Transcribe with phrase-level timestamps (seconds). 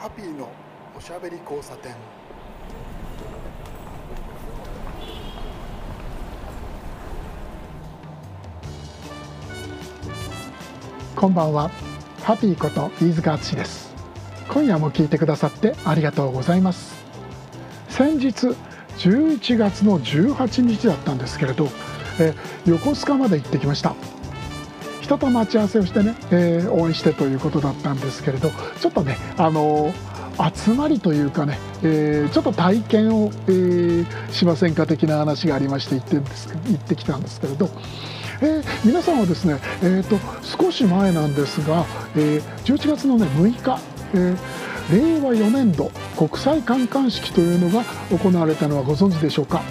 [0.00, 0.48] ハッピーの
[0.96, 1.92] おしゃべり交差点。
[11.14, 11.70] こんばんは。
[12.22, 13.94] ハッピーこと飯塚敦です。
[14.48, 17.04] 今夜も聞いてくださってありがとうございます。
[17.90, 18.56] 先日
[18.96, 21.68] 11月の18日だったんですけれど
[22.18, 22.32] え
[22.64, 23.94] 横須賀まで行ってきました。
[25.10, 29.92] 人と待ち合わせをしてね、えー、応援してということだったんですけれどちょっとねあの
[30.54, 37.68] 集まりというかね、えー、ちょっと体験を、えー、しませんか的な話がありまして行ってんです行ってきたんですけれど、
[38.40, 41.84] えー、皆さんはですね、えーと、少し前なんですが、
[42.14, 43.80] えー、11月の、ね、6日、
[44.14, 44.36] えー
[44.90, 49.62] 令和4年度国際観艦式というのが行われたのはご存知でしょうか？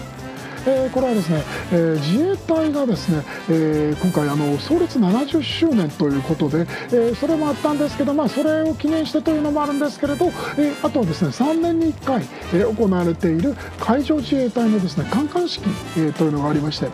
[0.66, 15.64] えー、これはですね、えー、自衛隊がですね、えー、今回あの創立70周年ということで、えそれもあったんですけど、まあ、それを記念してというのもあるんですけれど、えあとはですね3年に1回、え行われている海上自衛隊のですね観艦式、
[15.98, 16.88] えというのがありまして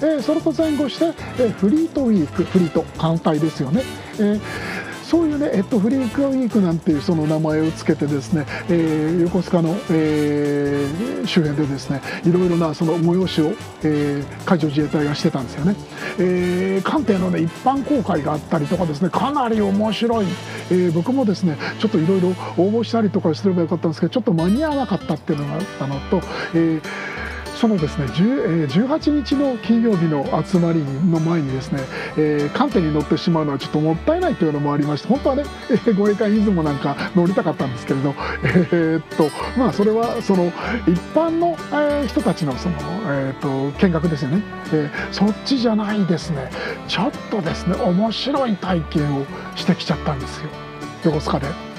[0.00, 3.82] で、えそれと前後して、えフリートウィークフリート艦隊ですよね。
[4.18, 4.40] え
[5.14, 13.52] そういうね、えっと、フリークウィークなんていうその名前を付けてですね、えー、横須賀の、えー、周辺でですねいろいろなその催しを、
[13.84, 15.76] えー、海上自衛隊がしてたんですよね、
[16.18, 20.26] えー、艦艇の、ね、一般公開があったりとかですねかなり面白い、
[20.72, 22.32] えー、僕もですねちょっといろいろ応
[22.72, 26.16] 募したりとかすればよかったんですけどちょっと間に合わなかったっていうのがあったのと、
[26.54, 26.82] えー
[27.54, 31.80] そのですね18日の金曜日の集まりの前にですね、
[32.16, 40.46] えー、艦艇に乗ってしまうのはちょっともったいないというのもありまして本当はね、えー、護衛艦出雲なんか乗りたかったんですけれど、えー、っとまあそれはその
[40.86, 46.50] 一般の、えー、人たちのその、えー、っと見学ですよね、えー、そっちじゃないですね。
[46.88, 50.48] ちょっとですね面白い体験をしてきちゃったんですよ。
[51.04, 51.73] 横須賀で。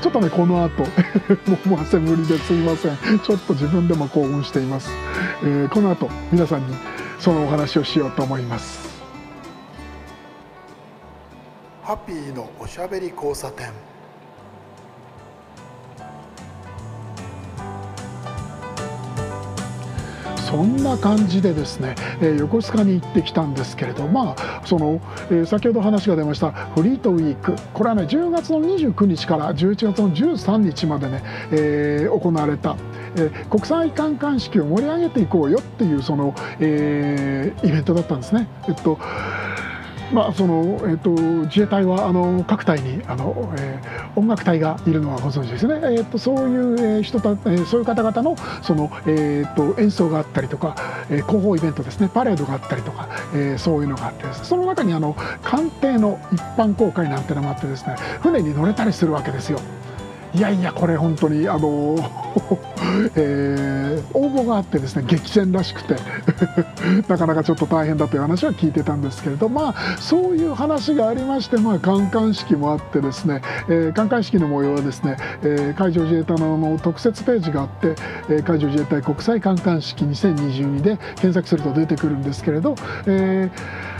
[0.00, 0.84] ちょっとねこの後。
[1.68, 2.96] もう汗ぶりですいません。
[3.20, 4.90] ちょっと自分でも興奮しています、
[5.42, 6.74] えー、この後皆さんに
[7.18, 8.88] そのお話をしようと思います。
[11.82, 13.89] ハッピーのおしゃべり交差点。
[20.50, 25.00] そんな感じでですね、え横須賀に行ってきたんですけれどまあその、
[25.30, 31.22] え先ほど話が出ましたフリートウィークこれはね10月の29日から11月の13日までね、
[31.52, 32.76] えー、行われた
[33.16, 38.48] えー、国際観艦式を盛り上げていこうよっていうその、えー、イベントだったんですね。
[38.68, 38.98] えっと
[40.12, 41.10] まあそのえーと、
[41.46, 50.76] 自衛隊はあの各隊にあの、えー、音楽隊がいるのはご存知ですね、えーと、そういう人た、えー、そういう方々のその、えーと、演奏があったりとか、
[51.10, 52.10] えー、広報イベントですね。
[52.12, 57.96] パレードがあったりとか、えー、そういうのがあって、その中にあの艦艇の一般公開なんてのもあってですね。
[58.20, 59.60] 船に乗れたりするわけですよ。
[60.32, 61.96] いやいやこれ本当にあの、
[63.16, 65.96] えー、応募があってですね激戦らしくて
[67.08, 77.96] なかなかちょっと大変だという話は聞いてたんですけれどまあそういう話がありましてまあ観艦式もあってですね、えー、観艦式の模様はですね、えー、海上自衛隊の特設ページがあって、
[78.28, 82.76] えー、海上自衛隊国際観艦式2022で検索すると出てくるんですけれど、
[83.06, 83.99] えー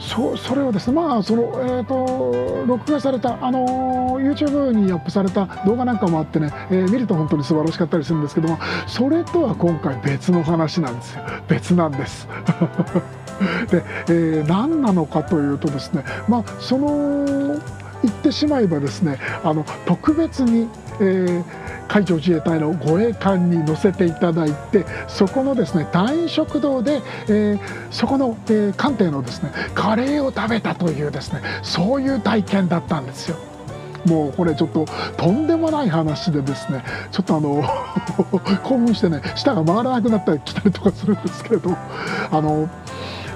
[0.00, 12.26] そそれをですねまあその、えーと、録画された、あの YouTube にアップされた動画なんかもあってね、えー、見ると本当に素晴らしかったりするんですけどもそれとは今回別の話なんですよ別なんです。
[13.70, 17.58] で、えー、何なのかというとですねまあその
[18.02, 20.68] 言ってしまえばですねあの特別に、
[21.00, 33.36] えー海上自衛隊の護衛艦に乗せていただいてそこのですね隊員食堂で、えー、そこの、えー、艦艇のですねカレーを食べたというですねそういう体験だったんですよ。
[34.06, 34.86] もうこれちょっと
[35.18, 37.62] とんでもない話でですねちょっとあの
[38.62, 41.76] 興奮してね舌が回らなくなったり来たりとかするんですけれど
[42.30, 42.70] あの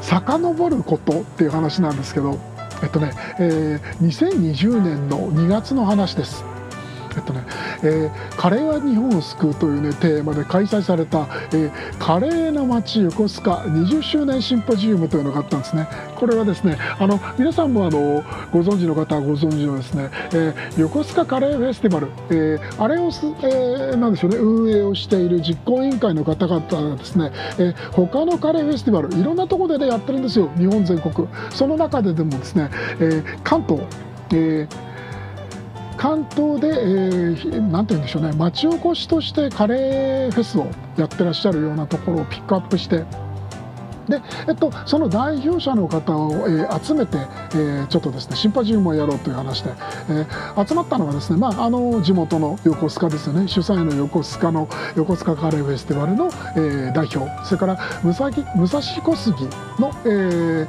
[0.01, 2.39] 遡ることっていう話なんですけど
[2.83, 6.54] えっとね、えー、2020年の2月の話です。
[7.25, 7.45] とね、
[7.83, 15.89] えー、カレーは日本を救うという、ね、テーマで開催された、えー、カレーの街横須賀20周年シンポジウムというのがあったんですね。
[16.17, 18.23] これはですね、あの皆さんもあの
[18.53, 31.29] ご存知の方はご存知のですね、えー、横須賀カレーフェスティバル、えー、あれをす、えー、なんでしょうね、運営をしている実行委員会の方々がですね、えー、他のカレーフェスティバル、いろんなところで、ね、やってるんですよ、日本全国。
[31.51, 33.83] その中ででもですね、えー、関東、
[34.31, 34.94] えー
[35.97, 43.05] 関東で、えー、なんて言うんでしょうね町おこしとしてカレーフェスをやってらっしゃるようなところをピックアップして
[44.09, 49.71] で、えっと、その代表者の方を、えー、集めて、えー、ちょっとですねシンパジウムをやろうという話で、
[50.11, 56.27] えー、集まったのがですね、まあ、あの地元の横須賀ですよね主催の横須賀の横須賀カレーフェスティバルの、
[56.57, 59.45] えー、代表それから武蔵武蔵小杉
[59.79, 60.67] の、え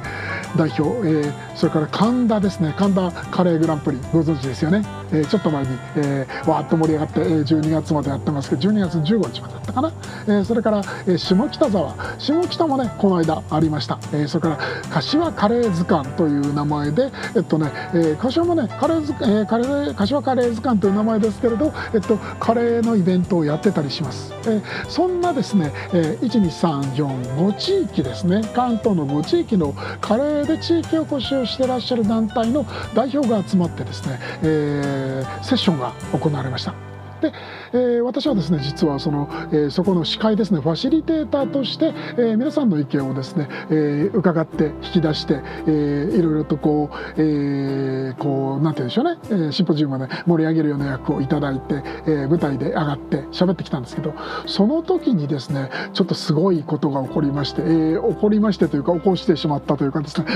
[0.56, 4.82] 代表、えー、それから神田ですね神田カレーグランプリご存知ですよね、
[5.12, 9.92] えー、ちょっと前に、えー、わーっと盛り上がって、えー、12月までやってますけど12月15日までだったかな、
[10.26, 11.94] えー、それから、えー、下北沢。
[12.18, 14.58] 下北もねこの間ありました、えー、それから
[14.90, 28.42] 柏カレー図鑑という名前でえっとね、えー、柏もねカレー図、えー、カレー柏カレー図鑑という名前ですけれどえっとカレーのイベントをやってたりします、えー、そんなですね、えー、12345地域ですね。
[28.54, 32.64] 関東の5地域のカレーで地域おこしをしてらっしゃる団体の
[32.94, 34.95] 代表が集まってですね、えー、
[35.42, 36.86] セッションが行われました。
[37.20, 37.32] で、
[37.72, 54.14] えー、私はですね実はその、えー、そこの司会ですねファシリテーターとして、えー、皆さんの意見をですね、えー、伺って引き出して、えー、いろいろとこう、えー、こうなんて言うんでしょうね、えー、シンポジウムまで盛り上げるような役をいただいて、えー、舞台で上がって喋ってきたんですけど
[54.46, 60.26] その時にですねちょっとすごいことが起こりまして、えー、起こりましてというか起こしてしまったというかですね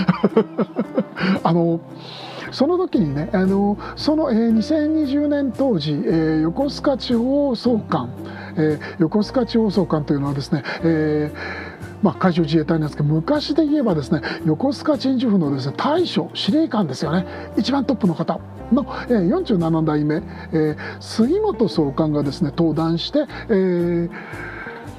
[1.42, 1.80] あの
[2.52, 8.11] その時にねあのその、えー、2020年当時、えー、横須賀地方総監、
[8.56, 11.70] えー、横須賀地方総監というのはですね、えー
[12.02, 17.26] まあ、海上自衛隊なんですけど昔で言えばですね横須賀鎮守府のですね大将司令官ですよね
[17.56, 18.41] 一番トップの方
[18.73, 24.11] の、えー、47代目、えー、杉本総監がですね登壇して、えー、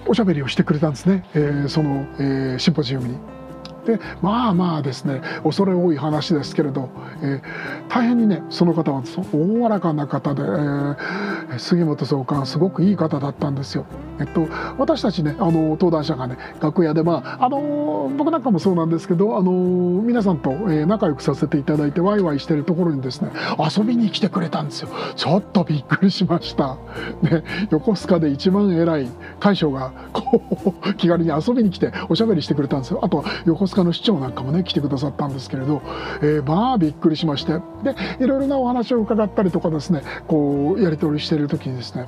[0.07, 3.40] おしゃべりをしてくれたんですね、えー、その、えー、シンポジウムに。
[3.85, 6.89] でまあまあですね恐れ多い話ですけれど、
[7.21, 7.41] えー、
[7.89, 13.85] 大変にねその方はおおらかな方で、えー、杉本総監すごくいい方だったんですよ。
[14.19, 14.47] えっと、
[14.77, 24.89] 私たちねあの登壇者がね楽屋でまああの僕なんかもそうなんですけどあの皆さんと、えー、仲良くさせていただいてワイワイしてるところにですね遊びに来てくれたんですよ。
[25.15, 26.77] ちょっとびっくりしました、
[27.21, 30.41] ね、横須賀で一番偉い大将がこ
[30.85, 32.99] う気軽に遊びに来ておしゃべりしてくれたんですよ。
[33.03, 35.81] あと横須賀の市長なんかもね来てくださったんですけれど、
[36.21, 37.53] えー、まあびっくりしまして。
[37.83, 42.05] でいろいろなお話を伺ったりとかですねこうやり取りしている時にですね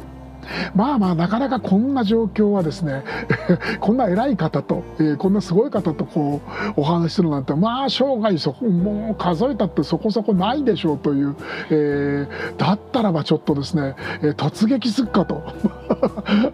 [0.76, 3.04] まあまあなかなかこんな状況はですね
[3.80, 6.42] こんな偉い方と、えー、こんなすごい方とこ
[6.78, 11.36] うお話しするなんてまあ生涯そこもう数えたってそこそこないでしょうという、
[11.70, 15.44] えー、だったらばちょっとですね、えー、突撃すっかと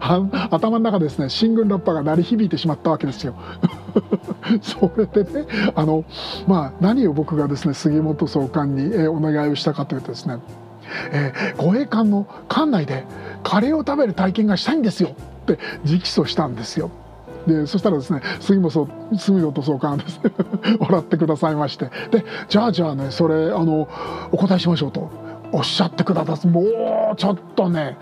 [0.50, 3.34] 頭の中ですね新軍ラッパが鳴り響いてしまったわけですよ。
[4.62, 6.04] それでねあの、
[6.46, 10.38] まあ、何を僕がですね杉本総監に、えー、お願いをしたかというとですね
[11.12, 13.04] えー、護衛艦の艦内で
[13.42, 16.90] カレーを食べる体験がしたいんですよって直訴したんですよ。
[17.46, 20.20] でそしたらですね杉本杉本総監です。
[20.22, 20.32] ね
[20.78, 21.90] 笑ってくださいまして。
[22.10, 23.88] でじゃあじゃあねそれあの
[24.32, 25.10] お答えしましょうと。
[25.52, 27.96] おっしゃってくださもうちょっとね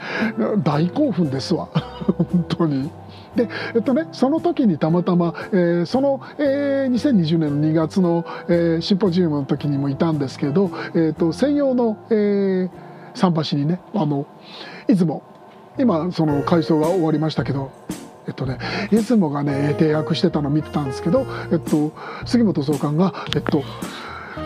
[0.62, 1.68] 大興奮ですわ。
[2.30, 2.90] 本当に。
[3.36, 12.70] でえっとねその時にたまたま、えー、その、えー、2020年の2月の、えー、シンポジウムの時にもいたんですけど、えーと、専用の、えー、
[13.18, 14.26] 桟橋にねあの
[14.88, 15.22] いつも
[15.78, 17.70] 今その改装が終わりましたけど
[18.26, 18.58] えっとね
[18.92, 21.92] いつもがね締約してたの見てたんですけど、えっと、
[22.26, 23.64] 杉本総監がえっと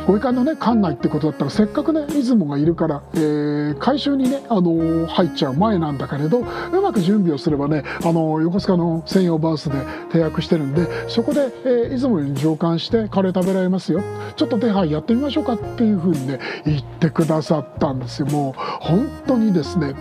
[0.07, 6.45] 護衛艦のね艦内ってことだったらせっかくね出雲がいるから、えー、回収にね、あのー、入っちゃう前なんだけれどう
[6.81, 9.77] まく準備をすればね、あのー、横須賀の専用バースで
[10.11, 14.03] 停泊してるんでそこで、えー、出雲に乗艦してカレー食べられますよ。
[14.37, 18.27] ちょっと手配やってみましょうかっていうふうにね言ってくださったんですよ。
[18.27, 19.95] もう本当にですね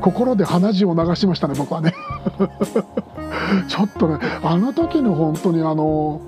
[0.00, 1.94] 心で鼻血を流しましたね僕はね。
[3.68, 6.20] ちょっとねあの時の本当にあの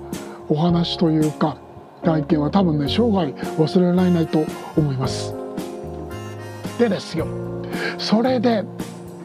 [0.49, 1.57] お話というか
[2.03, 4.45] 体験は多分ね生涯忘れられないと
[4.77, 5.33] 思います。
[6.77, 7.27] でですよ。
[7.97, 8.63] それで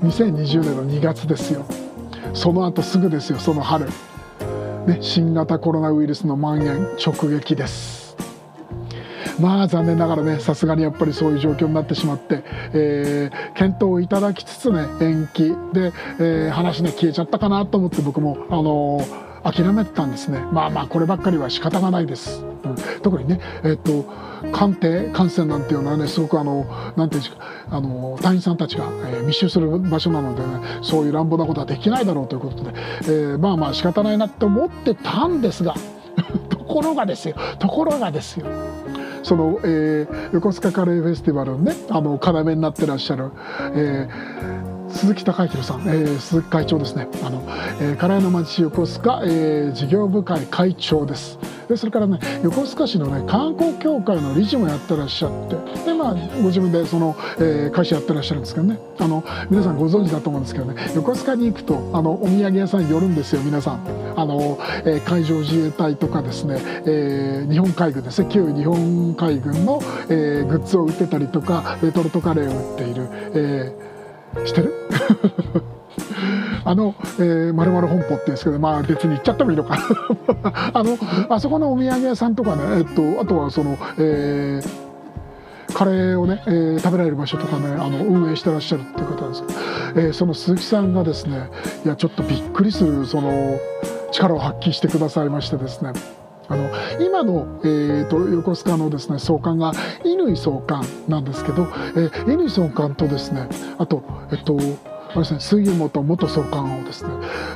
[0.03, 1.65] 2020年の2月ですよ。
[2.35, 3.87] その後すぐですよその春、
[4.87, 8.08] ね、新型コロナウイルスの蔓延直撃です。
[9.41, 12.43] まあ残念ながらねさすがにやっぱりそういう状況になってしまって、
[12.73, 15.49] えー、検討をいただきつつね延期。
[15.73, 20.41] で、えー、話ね消えちゃったかなと思って僕もあのー、諦めてたんですね。
[20.53, 22.43] まあまあこればっかりは仕方がないです。
[22.65, 24.05] うん、特にね、えっと
[24.53, 26.65] 官邸艦船なんていうのはねすごくあの
[26.97, 27.39] なんていうんですか
[27.71, 35.75] あの隊員さんたちが、えー、密集する場所なのでねそういう乱暴なことはできないだろうということで、えー、まあまあ仕方ないなって思ってたんですが
[36.51, 37.35] ところがですよ。
[37.59, 38.47] ところがですよ。
[39.29, 43.31] その、えー、横須賀カレーフェスティバルのねあの要になってらっしゃる、
[43.75, 47.09] えー鈴木孝弘さん、えー、鈴木会長ですね。
[47.23, 47.45] あの、
[47.79, 51.39] えー、カレーの町横須賀、えー、事業部会会長です。
[51.69, 64.09] でそれからね横須賀市のね観光協会の理事もやってらっしゃってでまあご自分でその、えー、会社やってらっしゃるんですけどねあの皆さんご存知だと思うんですけどね横須賀に行くとあのお土産屋さん寄るんですよ皆さん。
[64.17, 74.75] あの、えー、海上自衛隊とかですね、えー、日本海軍ですね旧日本海軍の、えー、グッズを売ってたりとかレトルトカレーを売っている、えー、してる？
[76.65, 76.95] あの、
[77.55, 80.71] まるまる本舗っていうんですけど、まあ別に行っちゃってもいいのかな。
[80.75, 80.99] あの、
[81.29, 84.89] あそこのお土産屋さんとかね、えっと、あとはその、えー、
[85.73, 89.43] カレーをね、えー、食べられる場所とかねあの運営してらっしゃるっていう方です。
[89.47, 89.61] けど、
[90.01, 91.51] えー、その鈴木さんがですね
[91.85, 93.59] いやちょっとびっくりするその
[94.11, 95.93] 力を発揮してくださいましてですね。
[96.51, 99.73] あの今の、えーと、横須賀のですね総監が
[100.03, 104.57] 乾総監なんですけど、えー、乾総監とですねあとえっと
[105.11, 107.11] あれですね、杉本元総監をですね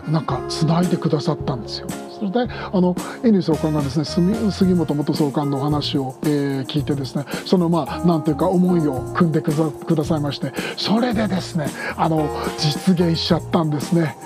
[0.09, 1.89] なんかつないでくださったんですよ。
[2.19, 4.05] それであの乾総監がですね
[4.51, 11.67] 杉本元総監のお話を、えー、聞いてですねそのまあなんていうか思いを組んでくださいましてそれでですね
[11.97, 12.29] あの
[12.59, 14.17] 実現しちゃったんですね。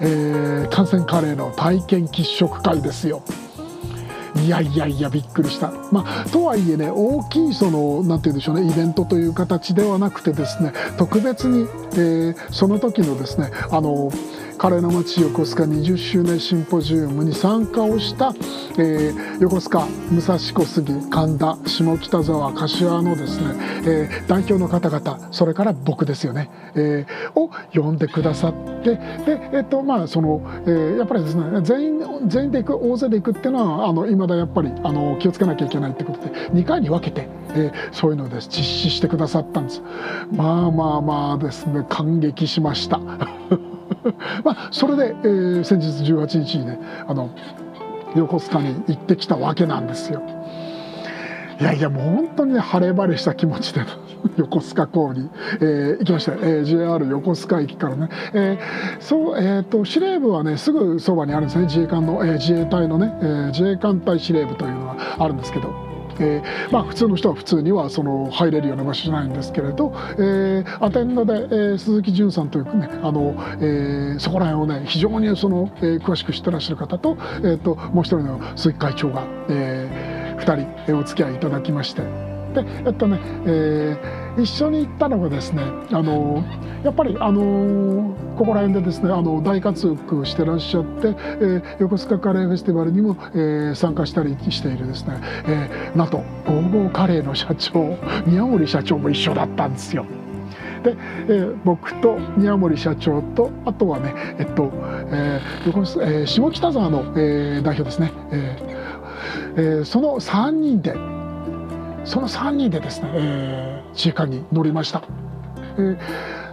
[0.00, 3.22] えー、感染カレーの体験喫食会ですよ。
[4.36, 5.72] いやいやいやびっくりした。
[5.90, 14.10] まあ、とはいえね大きいその何て言うんでしょうねイベントという形ではなくてですね特別に、えー、その時のですねあの
[14.58, 18.34] カレーの街横須賀20周年シンポジウムに参加をした、
[18.76, 23.54] えー、横須賀武蔵小杉神田下北沢柏のですね、
[23.86, 39.82] えー、代表の方々それから僕ですよね、えー、を呼んでくださってでえっ、とまあその、えー、やっぱりですね全員全員で行く大勢で行くっていうのはあの未だやっぱりあの気をつけなきゃいけないってことで2回に分けて、えー、そういうので実施してくださったんです。
[40.32, 42.98] まあまあまあですね感激しました。
[44.44, 47.30] まあそれで、えー、先日18日にねあの
[48.14, 50.22] 横須賀に行ってきたわけなんですよ。
[51.60, 53.80] いやいやもう本当にね晴れ晴れした気持ちで
[54.38, 55.28] 横須賀港に、
[55.60, 61.64] えー、行きました、えー、JR 横須賀駅からね、えー、そうえーと、司令部はねすぐそばにあるんですね。
[61.64, 65.87] 自衛官の、えー、自衛隊のね、えー、自衛艦隊司令部というのがあるんですけど。
[66.20, 82.27] えー、まあ、普通の人は普通にはその入れるような場所じゃないんですけれど、えー、アテンドで、えー、鈴木淳さんというねあの、えー、そこら辺をね非常にその、えー、詳しく知ってらっしゃる方と,、えーと、もう一人の鈴木会長が、えー、2人お付き合いいただきまして
[82.62, 86.44] でえっとね、えー一緒に行ったのがですねあの
[86.84, 100.06] やっぱりあのここら辺でですねあの大活躍してらっしゃって、えー、横須賀カレーフェスティバルにも、えー、参加したりしているですね、えー、なんとゴーゴーカレーの社長宮森社長も一緒だったんですよ。
[100.84, 104.70] で、えー、僕と宮森社長とあとはねえっと、
[105.10, 108.78] えー横えー、下北沢の、えー、代表ですね、えー
[109.56, 110.94] えー、その3人で
[112.08, 115.02] その3人でですね、えー、自衛艦に乗りました。
[115.76, 115.98] えー、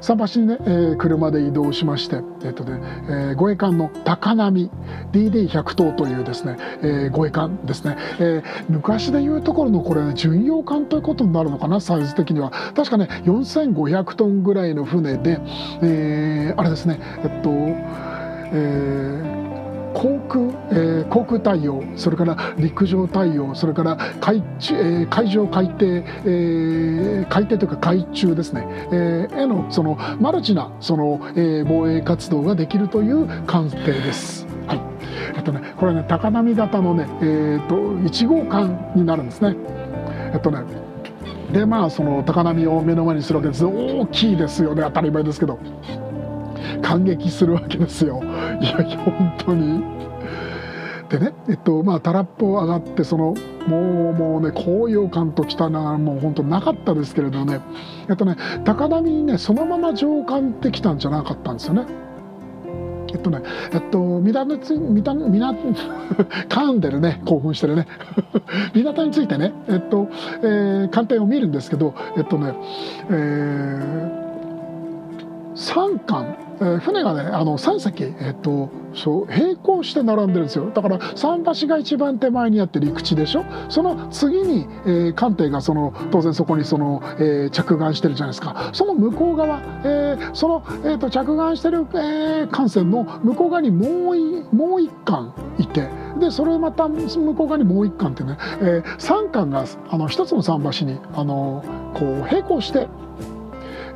[0.02, 4.70] 桟橋にね、えー、車で移動しまして、えーとねえー、護衛艦の高波
[5.14, 15.40] DD100 等というですね、えー、護衛艦ですね、えー、昔でいうところのこれ、ね、巡洋艦ということになるのかなサイズ的には確かね4500トンぐらいの船で、
[15.82, 17.50] えー、あれですねえっと、
[18.54, 19.35] えー
[19.96, 34.46] 航空、えー、航空対応それから陸上対応それから海,、えー、海上海底、えー、海底というか海中ですね、えー、へのそのマルチなその、えー、防衛活動ができるという艦艇です。
[34.68, 34.82] はい。
[35.36, 39.56] えっとね、これね高波型のね、えーと、1号艦になるんですね。
[40.34, 40.60] えっとね
[41.54, 43.64] でまあその高波を目の前にするわけです。
[43.64, 44.82] 大きいですよね。
[44.84, 45.58] 当たり前ですけど。
[46.86, 48.22] 感激するわけですよ。
[48.62, 49.84] いやいや本当に。
[51.10, 53.36] でねえっとまあタラップを上がってその
[53.68, 57.62] もうもうね高揚感ときたなもう本当なかったですけれどね。
[58.08, 61.86] えっとね高波にねそのまま上艦ってきたんじゃなかったんですよね。
[63.14, 65.56] えっとね、えっと、港につい、港、港、
[66.50, 67.88] 噛んでるね、興奮してるね。
[68.76, 70.10] 港についてね、えっと、
[70.42, 72.54] えー、艦艇を見るんですけど、えっとね、
[73.10, 74.25] えー、
[75.56, 80.70] 3艦えー、船がねあの3隻、えっと、そう並行して並んでるんですよ。
[80.72, 83.46] だから桟橋が一番手前にあって陸地でしょ？
[83.70, 88.70] その次に、えー、艦艇がその当然そこにその、えー、着岸してるじゃないですか。
[88.74, 95.90] その向こう側、えー、その、えーと、着岸してる、えー、艦船の向こう側にもういもう一艦いて。
[96.16, 99.66] でそれまた向こう側にもう一艦ってね、えー、3艦が
[100.08, 101.62] 一つの桟橋にあの
[101.94, 102.88] こう並行して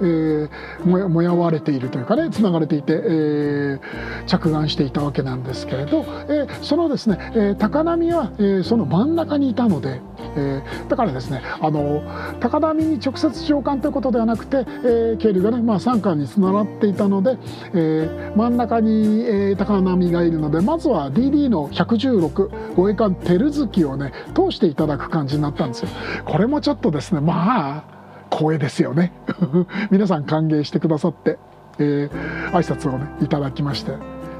[0.01, 3.79] えー、もやわれているというかねつながれていて、えー、
[4.25, 10.01] 着岸していたわけなんですけれど、えー、そのですね、えー、高波は、えー、その真ん中にいたので、
[10.35, 12.01] えー、だからですねあの
[12.39, 17.37] 高波に直接上艦ということではなくて、えー、渓流がね、まあ、三艦につながっていたので、
[17.73, 25.89] えー、真ん中に、えー、高波がいるのでまずは DD の116護衛艦照月をね通していただく感じになったんですよ。
[26.25, 27.98] これもちょっとですねまあ
[28.29, 29.13] 光栄ですよね。
[29.91, 31.37] 皆さん歓迎してくださって、
[31.79, 33.93] えー、挨拶をねいただきまして。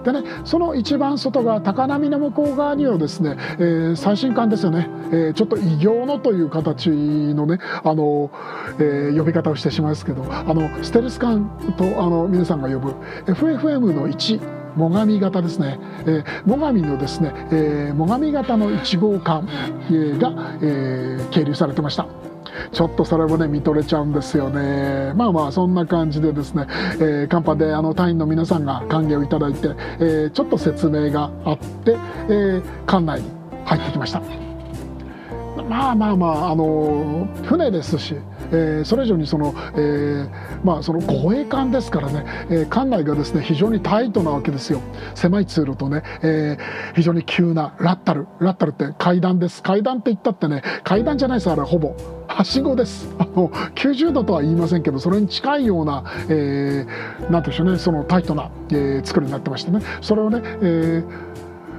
[0.04, 8.32] でねその一番外側高波の向こう側にはですね、えー、最新艦ですよね、えー、ちょっと異形のという形のねあの、
[8.80, 12.94] えー、呼び方をしてしまいますけどあのステルス艦とあの皆さんが呼ぶ
[13.26, 19.48] FFM の1最上型ですね、えー、最上のですね、えー、最上型の1号艦、
[19.88, 22.29] えー、が、えー、係留されてました。
[22.72, 25.14] ちょっとそれもね見とれちゃうんですよね。
[25.16, 31.98] まあまあそんな感じでですね、えー、カンパであの隊員の皆さんが歓迎をいただいて、えー、ちょっと説明があって、
[32.28, 33.30] えー、館内に
[33.66, 34.22] 入ってきました。
[35.70, 38.16] まあまあまああの船ですし
[38.52, 40.30] えー、それ以上にその、えー、
[40.64, 44.82] まあ、その護衛艦ですからね、えー、艦内がですね非常にタイトなわけですよ。
[45.16, 46.58] 狭い通路とね、え、
[46.96, 49.64] 非常に急なラッタルラッタルって階段です。
[49.64, 51.50] 階段って言ったってね階段じゃないです。
[51.50, 51.96] あれほぼ。
[52.28, 53.10] はしごです。
[53.18, 59.82] あの90度とは言いませんけどそれに近いような、えー、なんていうんでしょうねそのタイトな、え、作りになってましてね。
[60.02, 61.29] それをね、えー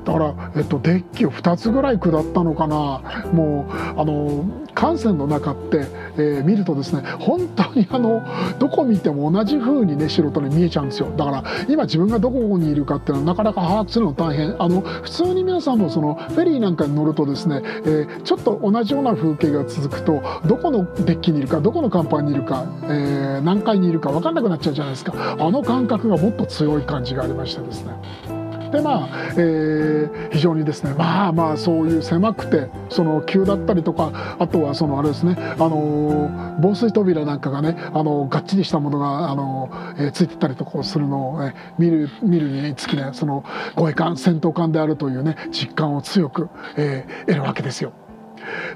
[0.04, 3.00] だから、えっと、デッキを2つぐらい下ったのかな。
[3.32, 8.22] もうあの艦船の中って、えー、見るとですね本当にあの
[8.58, 11.10] どこ見ても同じ風にね素人に見えちゃうんですよ。
[11.16, 14.60] だから今自分がどこにいるかっていうのはなかなか把握するの大変。
[14.62, 25.36] あの普通に皆さんもそのフェリーなんかに乗るとですね、えー、ちょっと同じような風景が続くとどこのデッキにいるかどこの甲板にいるか、えー、何階にいるか分かんなくなっちゃうじゃないですか。
[25.38, 28.39] あの感覚がもっと強い感じがありましてですね。
[28.70, 47.92] でまあ、えー、非常にですねまあまあそういう狭くてその急だったりとかあとはそのあれですねあの防水扉なんかがねあのがっちりしたものがあの、えー、ついてたりとかするのを、ね、見る見るにつきねその護衛艦戦闘艦であるというね実感を強く、えー、得るわけですよ。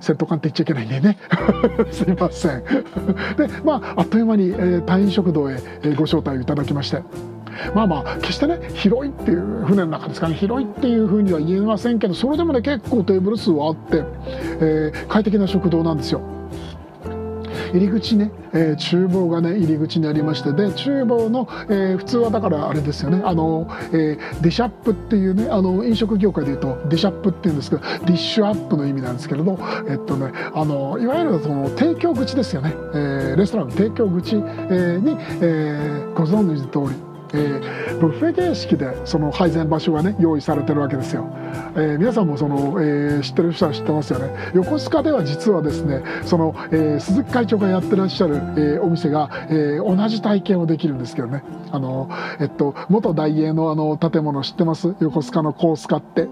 [0.00, 1.16] 戦闘艦って言っちゃいけないんでね。
[1.90, 2.64] すいません。
[2.64, 7.02] でまああっという間に、えー、隊員食堂へ、えー、ご招待をいただきまして。
[7.74, 14.04] まあまあ決してね広いっていう船の中ですから、ね、広いっていうふうには言えませんけどそれでもね結構テーブル数はあって、
[14.60, 16.20] えー、快適な食堂なんですよ。
[17.74, 41.26] 入り口ね、えー、厨房がね入り口にありましてで厨房の、えー、普通はだからあれですよねあの、えー、ディシャップっていうねあの飲食業界でいうとディシャップっていうんですけど dish up の意味なんですけれどえっとねあのいわゆるその提供口ですよね、えー、レストランの提供口、えー、に、えー、ご存知の通りえー、ブッフェ形式でその配膳場所がね用意されてるわけですよ、
[41.74, 44.30] えー、皆さんもその、えー、知ってる人は知ってますよね。
[44.54, 51.42] 横須賀では実はですねその、え鈴木会長がやってらっしゃる、えお店が、え同じ体験をできるんですけどね。
[51.72, 52.08] あの
[52.40, 54.94] えっと元大英のあの建物知ってます？
[55.00, 56.28] 横須賀のコースカって。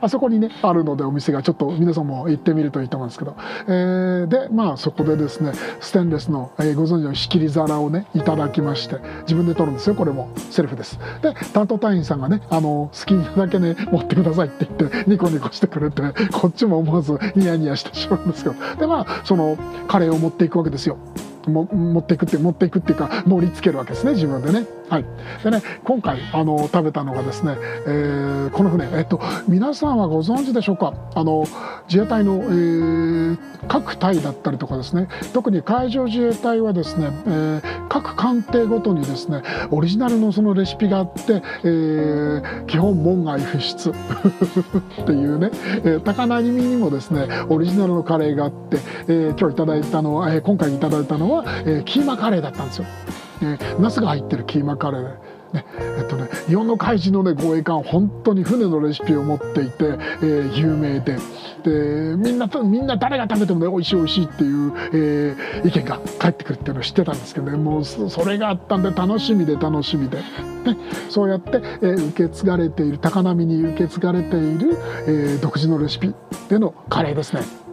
[0.00, 10.30] あそこにねあるのでお店がちょっと皆さんも行ってみるといいと思うんですけど、えー、でまあそこでですねステンレスの、えー、ご存知の仕切り皿をねいただきまして自分で取るんですよこれも。
[10.50, 10.98] セルフです。
[11.22, 18.56] で担当隊員さんがねあの好きなだけね持ってくださいって言ってニコニコしてくれて、ね、こっちも思わずニヤニヤしてしまうんですけど。
[18.76, 19.56] でまあその
[19.88, 20.98] カレーを持っていくわけですよ。
[21.48, 24.66] も持っていくって持っていくっていうか盛り付けるわけですね自分でね。
[24.88, 25.04] はい、
[25.44, 27.56] でね今回あの食べたのがですね、
[27.86, 30.94] えー、この船、えっと、皆さんはご存知でしょうか？
[31.14, 31.44] あの
[31.88, 35.08] 自衛隊の、えー、各隊だったりとかですね。
[35.34, 43.90] 特に海上自衛隊はですね、えー、各艦艇ごとにですねオリジナルのそのレシピがあって、えー、基本門外不出
[45.02, 45.50] っていうね、
[45.84, 52.84] えー、高波にもですねオリジナルのカレーがあって、えー、今日いただいたのは、えー、今回いただいたのは、えー、キーマカレーだったんですよ。
[53.40, 55.64] えー、ナスが入ってるキーマカレーね
[55.98, 61.16] えっとね、日本の海事の、ね、護衛艦本当に船のレシピを持っていて、えー、有名で。
[61.64, 67.56] でみんなみんな誰が食べてもね美味しい美味しいっていう、えー、意見が返ってくるっていうのを知ってたんですけどね。
[67.56, 70.24] もうそれがあったんで楽しみで楽しみで、ね、
[71.10, 76.14] そうやって、えー、受け継がれている高波に受け継がれている、えー、独自のレシピ
[76.48, 77.67] でのカレーですね。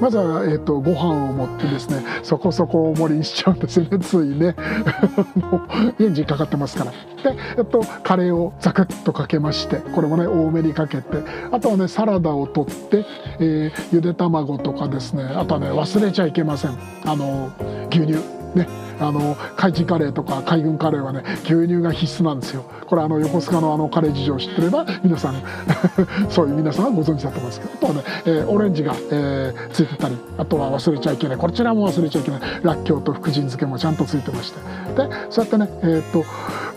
[0.00, 4.54] まずは、えーと、ご飯を持ってですねそこそこ大盛りにしちゃうんですよね ついね。
[5.36, 5.62] も
[5.98, 6.90] うエンジンかかってますから。
[6.90, 11.18] で、えっと、カレーをザクッとかけましてこれもね多めにかけて。
[11.50, 13.04] あとはねサラダを取って、
[13.40, 15.24] えー、ゆで卵とかですね。
[15.24, 16.72] あとはね忘れちゃいけません。
[17.04, 17.50] あの
[17.90, 18.37] 牛乳。
[18.54, 18.68] ね
[19.00, 22.64] あの海事カレーとか海軍カレーはね牛乳が必須なんですよ。
[22.86, 25.36] これあの横須賀のあのカレー事情を知ってれば皆さん
[26.28, 27.72] そういう皆さんはご存知だと思うんですけど。
[27.74, 31.36] あとはね、えー、オレンジが、えー、ついてたりあとは忘れちゃいけない。
[31.36, 32.40] こちらも忘れちゃいけない。
[32.62, 34.60] らっきょうと福神漬けもちゃんとついてまして。
[34.96, 36.24] でそうやってねえー、っと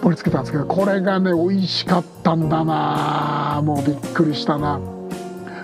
[0.03, 3.61] 盛り付けたんですけどこれがね美味しかったんだな。
[3.63, 4.79] もうびっくりしたな。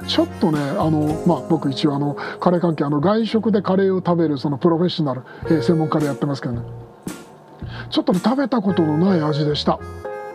[0.08, 6.62] ちょっとねあの、まあ、僕一応あのカレー関係あの外食でカレーを食べるそのプロフェッショナル、えー、専門家でやってますけどね。
[7.90, 9.80] ちょっとね食べたことのない味でした。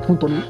[0.07, 0.43] 本当に。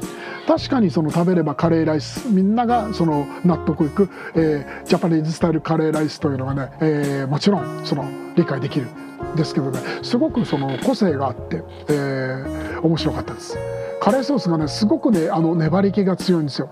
[0.47, 8.05] 確かにその食べればカレーライスみんながその納得いく、えー、ジャパニーズスタイルカレーライスというのがね、えー、もちろんその
[8.35, 8.87] 理解できる
[9.35, 9.79] ですけどね。
[10.01, 13.57] すごくその個性があって、えー、面白かったです。
[14.03, 16.69] カレーソースがねすごくねあの粘り気が強いんですよ。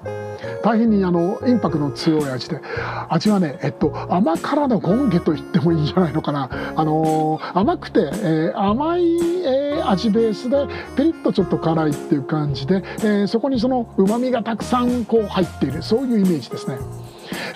[0.65, 2.59] 大変にあのインパクトの強い味で。
[3.07, 10.67] 味はね、えっと、甘辛のゴンゲと言ってもいいんじゃないのかな、あのー、甘くて、えー、甘い、えー、味ベースで
[10.97, 15.81] ピリッとちょっと辛いっていう感じで、え、そこにそのうまみがたくさんこう入っている。
[15.81, 16.77] そういうイメージですね。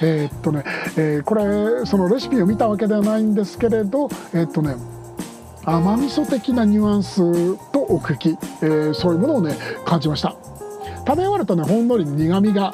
[0.02, 0.64] え、っとね、
[0.98, 4.76] え、これそのレシピを見たわけではないんですけれどえ、っとね
[5.66, 8.30] 甘味噌的なニュアンスと奥行き、
[8.62, 10.36] えー、そういうものをね感じました。
[11.08, 12.72] 食べ終わるとねほんのり苦味が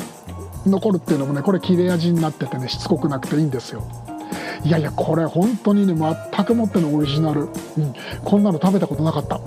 [0.66, 3.84] 残るっていうのもねこれ切れ味になっててねしつこくなくていいんですよ。
[4.64, 7.50] いやいやこれ本当にね全くもってのオリジナル、うん、
[8.24, 9.40] こんなの食べたことなかった。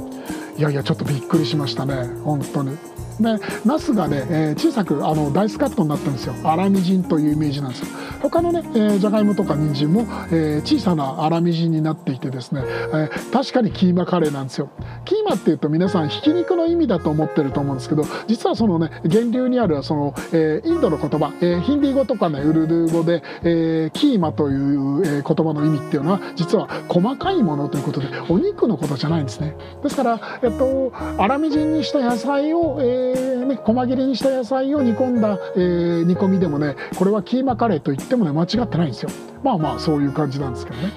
[0.56, 2.06] いやいやちょっとびっくりしましたね。
[2.24, 2.76] 本当に。
[3.20, 6.34] でナスがね、えー、小さくあのダイスカットになってるんですよ。
[6.42, 7.86] 粗みじんというイメージなんですよ。
[8.20, 14.70] 他のね、えー、じゃがいもとか人参も、えー、小さな粗みじんになっていてですね、えー、確かにキーマカレーなんですよ。
[15.04, 29.54] キーマっていうと皆さんひき肉の意味だと思ってると思うんですけど実はそのね源流にあるその、えー、インドの言葉、えー、ヒンディー語とかねウルルー語で、えー、キーマという、えー、言葉の意味っていうのは実は細かいものということでお肉のことじゃないんですね。
[29.82, 33.03] ですから、えっと、粗みじんにした野菜を、えー
[33.46, 39.10] ね、細切れにした野菜を煮込んだ、えー、煮込みでもねこれはキーマカレーと言ってもね間違ってないんですよ。
[39.42, 40.92] まあまあそういう感じなんですけどね。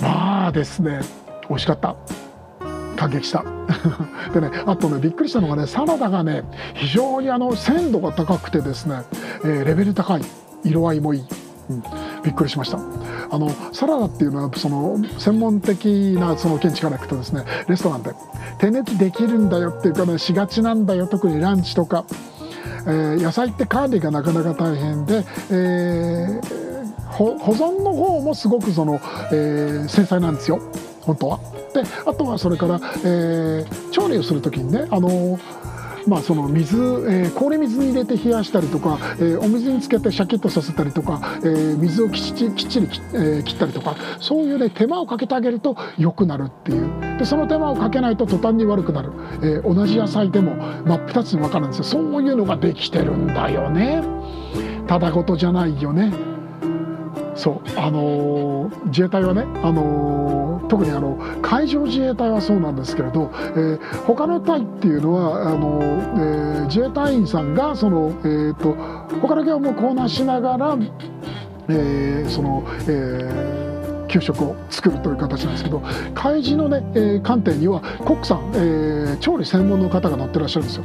[0.00, 1.00] まあですね
[1.48, 1.96] 美味しかった。
[2.96, 3.44] 感激した。
[4.34, 6.42] でねあとねびっくりしたのがねサラダがね
[6.74, 9.02] 非常にあの鮮度が高くてですね、
[9.44, 10.22] えー、レベル高い。
[10.64, 11.24] 色合いもいい、
[11.70, 11.82] うん、
[12.22, 12.78] びっくりしました。
[13.30, 18.12] あのサラダっていうのはその専門的なその見地からいくとですねレストランで
[18.58, 22.04] 手抜きできるんだよっていうかねしがちなんだよ特にランチとか、
[22.86, 29.00] えー、野菜って管理がなかなか大変で、えー、保存の方もすごくその、
[29.32, 30.60] えー、繊細なんですよ。
[31.02, 31.40] 本当は。
[31.72, 35.38] であとはそれから、えー、調理をする時にねあの
[36.10, 46.90] まあ、その水、えー、氷水に入れて冷やしたりとか、えー、お水につけてシャキッとさせたりとか、えー、水をきっちりきっちり切,、えー、切ったりとかそういう、ね、手間をかけてあげると良くなるっていう。
[47.16, 51.84] でその手間をかけないと途端に悪くなる、えー、同じ野菜でも真っ二つに分かるんですよ。
[51.84, 54.02] そういうのができてるんだよね。
[54.88, 56.12] ただごとじゃないよね。
[57.36, 60.39] そうあのー、自衛隊はね、あのー、
[60.70, 68.74] 特にあの海上自衛隊はそうなんですけれど、えー、他の隊っていうのはあの、えー、自衛隊員さんがその、えーと、
[69.20, 70.78] 他の業務をこなしながら、
[71.68, 73.70] えー、その、えー
[74.10, 75.80] 給食を作るという形なんですけど
[76.16, 80.84] 海事のね、えー、艦艇にはコックさん、えー、調理専門の方が乗ってらっしゃるんですよ。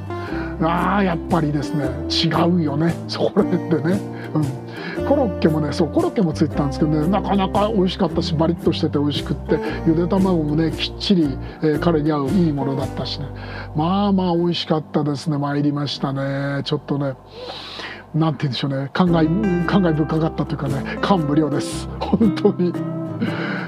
[0.61, 3.99] ああやっぱりですね違うよねそれってね。
[4.35, 4.65] うん
[5.07, 13.27] コロッケもねそうコロッケもついてたんですけどねなかなか美味しかったしバリッとしてて美味しくってゆで卵もねきっちり、えー、彼に合ういいものだったしね。
[13.75, 16.63] まあまあ美味しかったですね参りましたね。
[16.63, 17.13] ちょっとね
[18.13, 18.89] なんて言うんでしょうね。
[18.93, 21.87] 感慨感慨深かったというかね感無量です。
[21.99, 22.73] 本当に。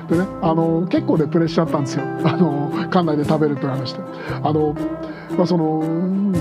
[0.09, 4.01] でねあの結構ねプレッシャーあったんですよ あの館内で食べるという話で。
[4.43, 4.75] あの
[5.37, 5.83] まあ、その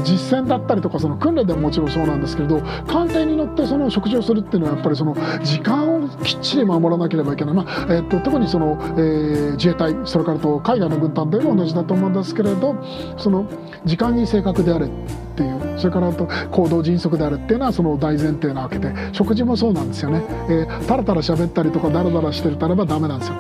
[0.05, 12.76] 実践だったりとかその訓練でももちろんそうなんですけれど艦艇に乗ってその食事をするっていうのはやっぱりその時間をきっちり守らなければいけない、まあえっと特にその、えー、自衛隊それからと海外の軍艦でも同じだと思うんですけれど
[13.16, 13.46] その
[13.85, 14.90] 時間に正確であれっ
[15.37, 23.37] ていうそれからと行動迅速であるっていうのはその大前提なわけで食事もそうなんですよね、えー、タラタラ喋ったりとかダラダラしてるたらばダメなんですよ。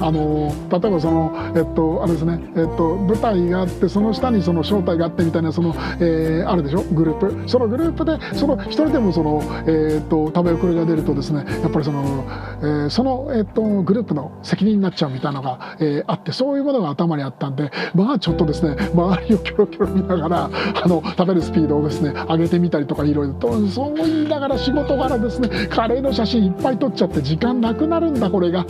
[0.00, 6.82] あの例えばその、えっと、あれですね、えっと、舞台があってその下にその正体があってみたいなその、えー、あるでしょ？
[6.82, 7.48] グループ。
[7.48, 12.24] そのグループでその一人でもその、えー、っと食べ遅れが出るとですねやっぱりその、
[12.60, 20.50] えー、その、えっと、グループの責任になっちゃうみたいなのが、えー、あってそういうものが頭にあったんでまあちょっとですね周りをキョロキョロ見ながら
[20.82, 28.66] あの食べるスピードをですね上げてみたりとかいろいろとそう言いながら仕事柄ですねカレーの写真いっぱい撮っちゃって時間なくなるんだこれが。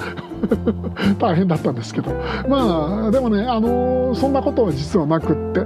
[1.19, 2.11] 大変だったんですけど
[2.49, 5.61] まあでもね、あのそんなことは実はなくって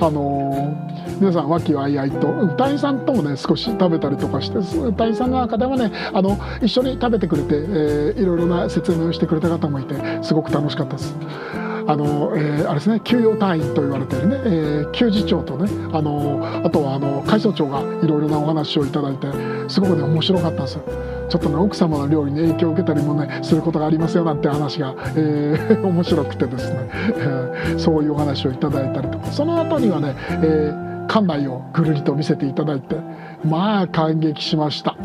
[0.00, 0.74] あの
[1.20, 4.58] 皆さん和気あいあいと隊員さんともね少し食べたりとかして
[4.92, 11.69] 隊員さんの中ではねあの一緒に食べてくれて、えー、いろいろな説明をしてくれた方もいてすごく楽しかったです。
[11.90, 19.26] あの、えー、あれですね給与隊員と言われてるね、えー、給事長とねあのあとはあの海曹長がいろいろなお話をいただいて
[19.68, 20.84] すごくね面白かったんですよ。
[21.28, 32.96] ちょっとね奥様の料理に影響を受けたりもねすることがありますよなんて話が、えー、 面白くてですね、えー、そういうお話をいただいたりとかその後にはね、えー、館内をぐるりと見せていただいて
[33.44, 34.96] まあ感激しました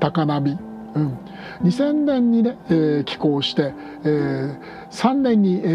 [0.00, 0.73] 高波。
[0.94, 1.18] うん。
[1.62, 4.58] 2000年にね、えー、寄港して、えー、
[4.90, 5.66] 3年に、え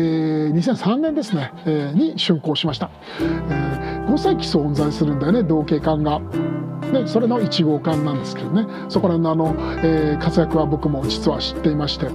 [0.51, 2.89] ー、2003年ですね、えー、に竣工しました、
[3.21, 6.21] えー、5隻存在するんだよね同型艦が。
[6.91, 8.65] でそれの1号艦なんですけどね。
[8.89, 12.07] そこら辺のあの、えー、活躍は僕も実は知っていまして。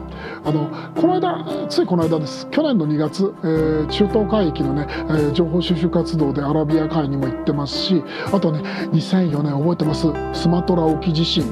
[0.44, 0.68] あの
[1.00, 2.48] この間ついこの間です。
[2.50, 8.62] 去年の2月、えー、中東海域のね、えー、情報収集活動でアラビア海にも行ってますしあとね
[8.92, 10.08] 2004年覚えてます。
[10.32, 11.44] スマトラ沖地震。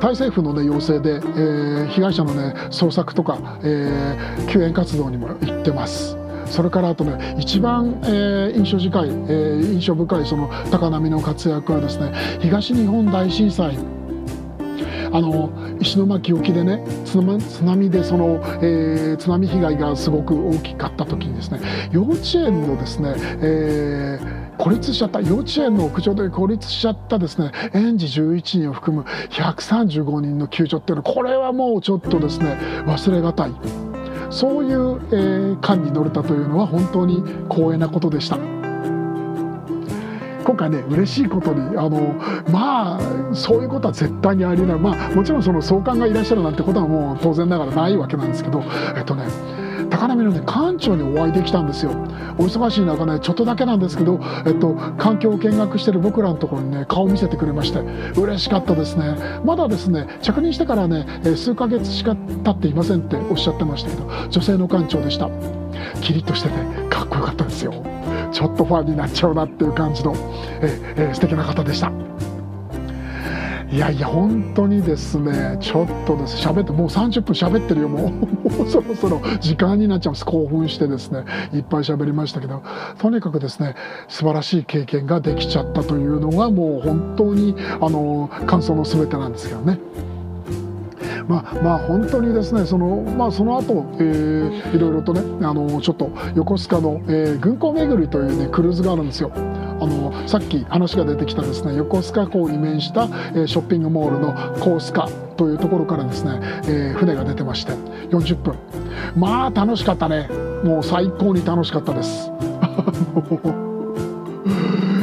[0.00, 6.16] タイ政府の、ね、要請で、えー、被害者の、ね、捜索とか、えー、救援活動にも行ってます。
[6.46, 13.78] それからあとね一番、えー、印象深い、えー、印象深いその高波の活躍はですね東日本大震災
[15.12, 17.20] あの石巻沖でね津
[17.64, 21.60] 波でその、えー、津波被害がすごく大きかった時にですね
[21.92, 33.52] 幼稚園のですね、えー、孤立しちゃった幼稚園の屋上で孤立しちゃったですね園児11人を含む135人の救助っていうのはこれはもうちょっとですね忘れがたい
[34.30, 38.51] そういう、えー、艦に乗れたというのは本当に光栄なことでした。
[40.42, 42.14] 今回ね嬉しいことにあの
[42.50, 48.62] まあそういうことは絶対にありえないまあもちろんその総監がいらっしゃるなんてことはもう当然ながらないわけなんですけど
[48.96, 49.24] えっとね
[50.02, 51.92] 高波のね館長にお会いできたんですよ。
[52.36, 57.78] お忙しい中ねちょっとだけなんですけど、えっと、環境を見学してる僕らのところにね顔を見せてくれまして
[58.20, 59.16] 嬉しかったですね。
[59.44, 65.30] まだですね着任してからね数ヶ月しか経っていませんっておっしゃってましたけど女性の館長でした。
[66.00, 66.54] キリッとしてて
[66.88, 67.72] かっこよかったですよ。
[68.32, 70.16] ちょっとファンになっちゃうなっていう感じの、
[70.62, 71.92] ええ素敵な方でした。
[73.72, 78.10] いやいや本当にですねちょっとです喋ってもう30分喋ってるよもう
[78.52, 82.62] もうそろそろ時間になっちゃうんです興奮してですねいっぱい喋りましたけど
[82.98, 83.74] とにかくですね
[84.08, 89.78] 素晴らしい経験ができちゃったというのがもう本当にあの感想の全てなんですけどね。
[91.28, 99.30] まあ、まあ本当にですねその,、まあ、その後、えー、いろいろとねあのちょっと横須賀の、えー、軍港巡りというねクルーズがあるんですよ。
[99.82, 107.72] あのさっき話が出てきたですね横須賀港に面した、え、ショッピングモールのコースカというところからですね、え、船が出てまして
[108.10, 108.54] 40分
[109.16, 110.28] まあ楽しかったね
[110.62, 112.30] もう最高に楽しかったです。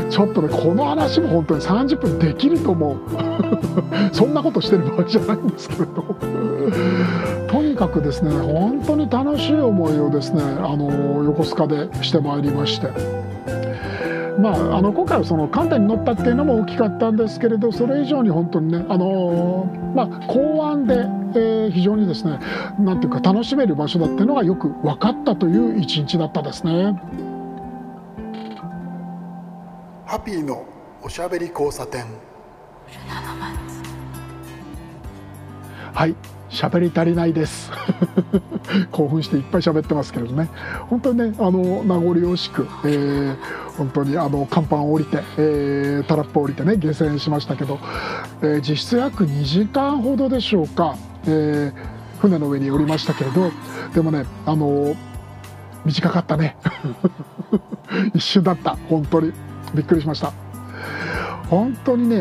[0.09, 2.97] ちょっとねこの話も本当に30分できると思う
[4.11, 6.15] そんなことしてる場合じゃないんですけれど
[7.47, 13.28] とにかくですね本当に楽しい思いをですねあの横須賀でしてまいりまして。
[14.41, 22.39] まあ、あの今回はその艦隊に乗ったっていうのも大きかったんですけれどそれ以上に本当にねあの、まあ、港湾で、えー、非常にですね
[22.79, 26.99] なんていうか楽しめる場所だっていうのがよく分かったという一日だったですね。
[30.05, 30.65] ハッピーの
[31.03, 32.05] おしゃべり交差点。
[35.93, 37.71] はい喋り足りないです。
[38.91, 40.49] 興奮していっぱい喋ってますけれどね。
[40.89, 43.35] 本当にねあの名残惜しく、えー、
[43.77, 47.79] 本当にあの甲板を降りて、えー、タラップを降りてね下船しましたけど、
[48.41, 53.51] えー、実質約2時間ほどでしょうか、えー、船の上に降りましたけれど
[53.93, 54.95] でもねあの
[55.85, 56.55] 短かったね。
[58.13, 58.77] 一瞬だった。
[58.89, 59.31] 本当に
[59.73, 60.33] びっくりしました。
[61.49, 62.19] 本当にね、え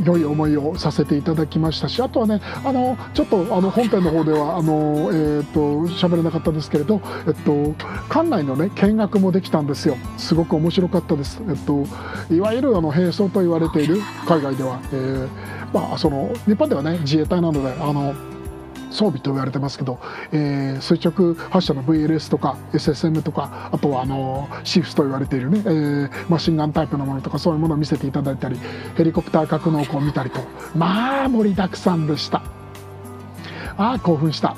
[0.00, 5.60] ー、良い思いをさせていただきましたしあとはねあのちょっとあの本編の方ではあの、えーと、
[5.94, 7.74] 喋れなかったですけれど、えっと、
[8.08, 9.96] 館内のね見学もできたんですよ。
[10.16, 11.84] すごく面白かったです、えっと、
[12.34, 15.28] いわゆるあの並走と言われている海外では、えー
[15.72, 18.14] まあ、その日本ではね自衛隊なのであの
[18.90, 19.98] 装備と言われてますけど、
[20.32, 28.58] えー、垂直発射の VLS とか SSM とかあとはあのシフトと言われているね、えー、マシンガンタイプのものとかそういうものを見せていただいたり
[28.96, 30.40] ヘリコプター格納庫を見たりと
[30.74, 32.42] まあ盛りだくさんでした。
[33.76, 34.56] ああ興奮した。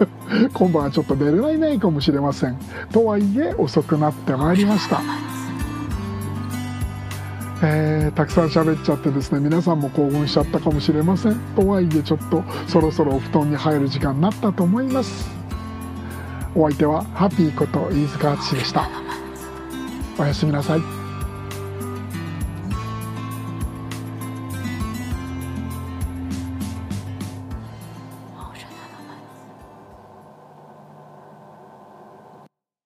[0.54, 2.58] 今晩はちょっと寝れないかもしれません。
[2.92, 5.35] とはいえ遅くなってまいりました。
[7.62, 11.36] えー、たくさん喋っちゃってですね皆さんも興奮しちゃったかもしれません。
[11.54, 15.30] とはいえちょっとそろそろお布団に入る時間になったと思います。
[16.54, 18.88] お相手はハッピーこと飯塚淳でした。
[20.18, 20.95] おやすみなさい。